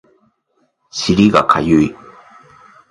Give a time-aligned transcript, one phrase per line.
[0.89, 1.95] 尻がかゆい